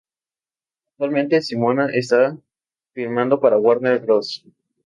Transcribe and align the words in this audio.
Actualmente, 0.93 1.43
Simona, 1.43 1.85
está 1.93 2.35
filmando 2.93 3.39
para 3.39 3.57
la 3.57 3.61
Warner 3.61 3.99
Bros. 3.99 4.43